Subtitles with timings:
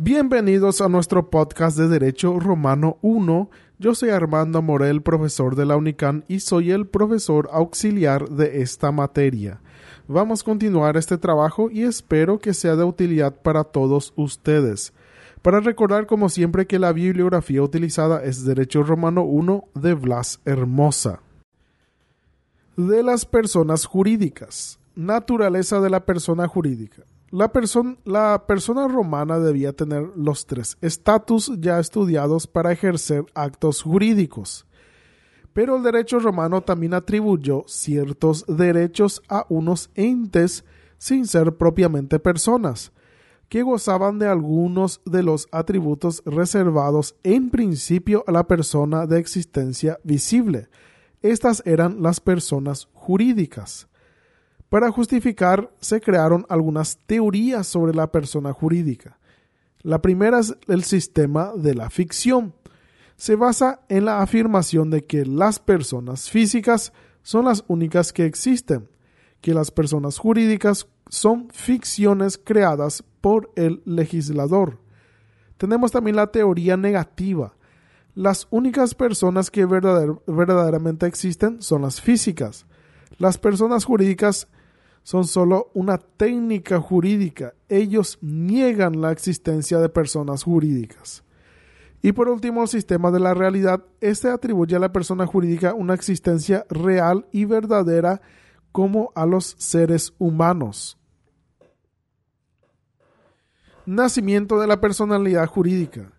[0.00, 3.50] Bienvenidos a nuestro podcast de Derecho Romano 1.
[3.80, 8.92] Yo soy Armando Morel, profesor de la UNICAN y soy el profesor auxiliar de esta
[8.92, 9.60] materia.
[10.06, 14.92] Vamos a continuar este trabajo y espero que sea de utilidad para todos ustedes.
[15.42, 21.22] Para recordar como siempre que la bibliografía utilizada es Derecho Romano 1 de Blas Hermosa.
[22.76, 24.78] De las personas jurídicas.
[24.94, 27.02] Naturaleza de la persona jurídica.
[27.30, 27.52] La,
[28.46, 34.66] persona romana debía tener los tres estatus ya estudiados para ejercer actos jurídicos.
[35.52, 40.64] Pero el derecho romano también atribuyó ciertos derechos a unos entes
[40.96, 42.92] sin ser propiamente personas,
[43.50, 49.98] que gozaban de algunos de los atributos reservados en principio a la persona de existencia
[50.02, 50.68] visible.
[51.20, 53.88] Estas eran las personas jurídicas.
[54.68, 59.18] Para justificar, se crearon algunas teorías sobre la persona jurídica.
[59.82, 62.52] La primera es el sistema de la ficción.
[63.16, 68.88] Se basa en la afirmación de que las personas físicas son las únicas que existen,
[69.40, 74.78] que las personas jurídicas son ficciones creadas por el legislador.
[75.56, 77.54] Tenemos también la teoría negativa.
[78.14, 82.66] Las únicas personas que verdaderamente existen son las físicas.
[83.16, 84.48] Las personas jurídicas
[85.02, 87.54] son solo una técnica jurídica.
[87.68, 91.24] Ellos niegan la existencia de personas jurídicas.
[92.02, 93.84] Y por último, el sistema de la realidad.
[94.00, 98.20] Este atribuye a la persona jurídica una existencia real y verdadera
[98.72, 100.98] como a los seres humanos.
[103.86, 106.12] Nacimiento de la personalidad jurídica.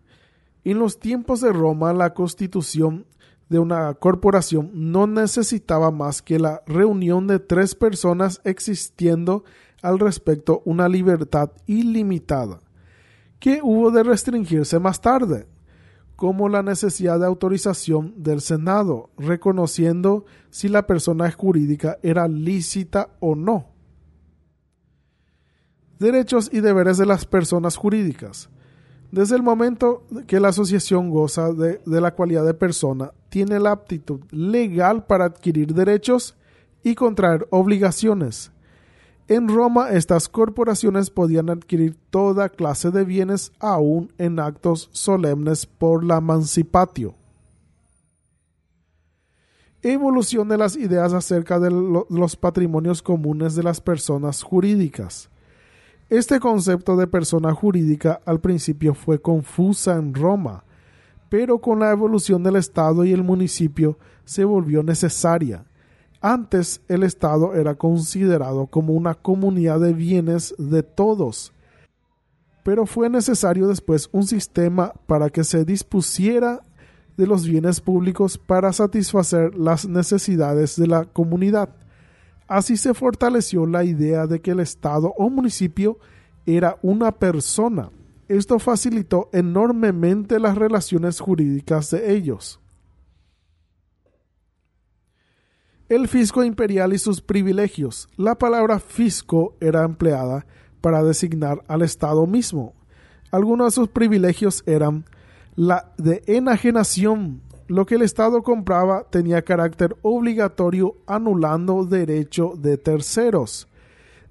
[0.63, 3.05] En los tiempos de Roma, la constitución
[3.49, 9.43] de una corporación no necesitaba más que la reunión de tres personas existiendo
[9.81, 12.61] al respecto una libertad ilimitada,
[13.39, 15.47] que hubo de restringirse más tarde,
[16.15, 23.35] como la necesidad de autorización del Senado, reconociendo si la persona jurídica era lícita o
[23.35, 23.69] no.
[25.97, 28.49] Derechos y deberes de las personas jurídicas.
[29.11, 34.21] Desde el momento que la asociación goza de, la cualidad de persona, tiene la aptitud
[34.31, 36.35] legal para adquirir derechos
[36.83, 38.51] y contraer obligaciones.
[39.27, 46.03] En Roma estas corporaciones podían adquirir toda clase de bienes aún en actos solemnes por
[46.03, 47.15] la mancipatio.
[49.81, 55.29] Evolución de las ideas acerca de los patrimonios comunes de las personas jurídicas.
[56.09, 60.63] Este concepto de persona jurídica al principio fue confusa en Roma,
[61.29, 65.65] pero con la evolución del Estado y el municipio se volvió necesaria.
[66.19, 71.53] Antes el Estado era considerado como una comunidad de bienes de todos,
[72.63, 76.65] pero fue necesario después un sistema para que se dispusiera
[77.17, 81.69] de los bienes públicos para satisfacer las necesidades de la comunidad.
[82.49, 85.99] Así se fortaleció la idea de que el Estado o municipio
[86.47, 87.91] era una persona.
[88.27, 92.59] Esto facilitó enormemente las relaciones jurídicas de ellos.
[95.89, 98.09] El fisco imperial y sus privilegios.
[98.17, 100.47] La palabra fisco era empleada
[100.81, 102.73] para designar al Estado mismo.
[103.29, 105.05] Algunos de sus privilegios eran
[105.55, 113.67] la de enajenación, lo que el Estado compraba tenía carácter obligatorio anulando derecho de terceros.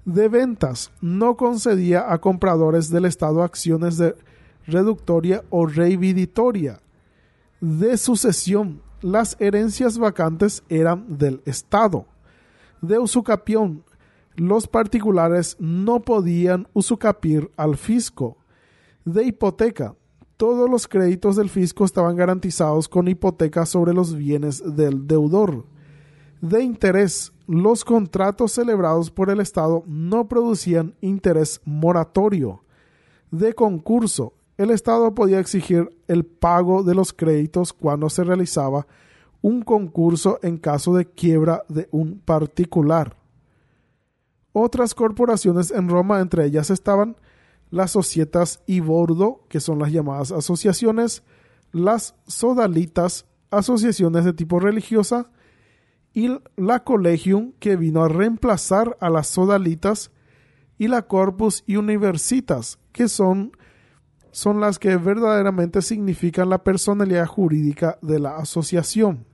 [0.03, 4.13] De ventas, no concedía a compradores del Estado acciones de
[4.67, 6.81] reductoria o reividitoria.
[7.61, 12.07] De sucesión, las herencias vacantes eran del Estado.
[12.81, 13.85] De usucapión,
[14.35, 18.35] los particulares no podían usucapir al fisco.
[19.05, 19.95] De hipoteca,
[20.39, 25.65] todos los créditos del fisco estaban garantizados con hipoteca sobre los bienes del deudor.
[26.39, 32.63] De interés, los contratos celebrados por el Estado no producían interés moratorio.
[33.31, 38.87] De concurso, el Estado podía exigir el pago de los créditos cuando se realizaba
[39.41, 43.17] un concurso en caso de quiebra de un particular.
[44.53, 47.17] Otras corporaciones en Roma, entre ellas estaban
[47.71, 51.23] las societas y bordo, que son las llamadas asociaciones,
[51.71, 55.31] las sodalitas, asociaciones de tipo religiosa,
[56.13, 60.11] y la Collegium, que vino a reemplazar a las sodalitas,
[60.77, 63.51] y la Corpus Universitas, que son,
[64.31, 69.25] son las que verdaderamente significan la personalidad jurídica de la asociación.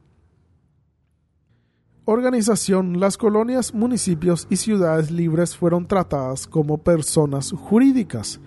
[2.08, 8.40] Organización, las colonias, municipios y ciudades libres fueron tratadas como personas jurídicas,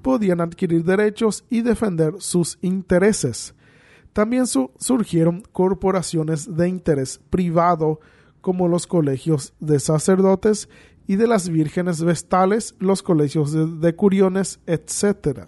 [0.00, 3.52] podían adquirir derechos y defender sus intereses.
[4.12, 7.98] También surgieron corporaciones de interés privado
[8.40, 10.68] como los colegios de sacerdotes
[11.08, 15.46] y de las vírgenes vestales, los colegios de, de curiones, etc.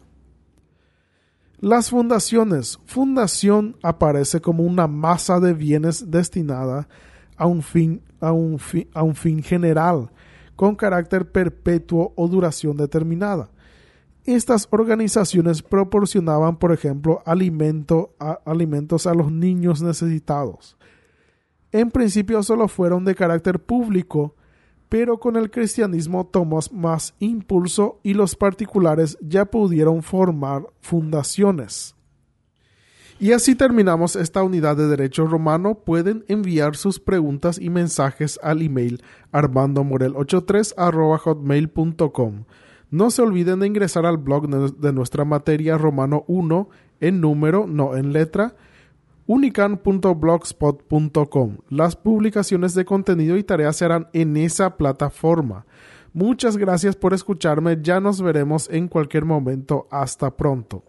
[1.61, 2.81] Las fundaciones.
[2.87, 7.12] Fundación aparece como una masa de bienes destinada a
[7.47, 8.59] un fin, a un
[8.95, 10.11] a un fin general,
[10.57, 13.51] con carácter perpetuo o duración determinada.
[14.25, 20.77] Estas organizaciones proporcionaban, por ejemplo, alimento a, alimentos a los niños necesitados.
[21.73, 24.37] En principio solo fueron de carácter público,
[24.89, 31.97] pero con el cristianismo tomó más impulso y los particulares ya pudieron formar fundaciones.
[33.23, 35.77] Y así terminamos esta unidad de Derecho Romano.
[35.77, 40.75] Pueden enviar sus preguntas y mensajes al email armandomorel83
[42.91, 47.97] No se olviden de ingresar al blog de nuestra materia Romano 1 en número, no
[47.97, 48.57] en letra,
[49.29, 51.59] unican.blogspot.com.
[51.69, 55.65] Las publicaciones de contenido y tareas serán en esa plataforma.
[56.13, 59.87] Muchas gracias por escucharme, ya nos veremos en cualquier momento.
[59.93, 60.83] Hasta pronto.